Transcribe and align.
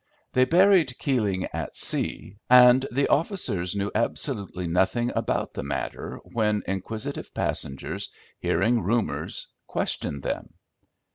They 0.33 0.45
buried 0.45 0.97
Keeling 0.97 1.47
at 1.53 1.75
sea, 1.77 2.37
and 2.49 2.87
the 2.91 3.07
officers 3.09 3.75
knew 3.75 3.91
absolutely 3.93 4.65
nothing 4.65 5.11
about 5.15 5.53
the 5.53 5.61
matter 5.61 6.19
when 6.23 6.63
inquisitive 6.65 7.31
passengers, 7.35 8.09
hearing 8.39 8.81
rumours, 8.81 9.49
questioned 9.67 10.23
them. 10.23 10.55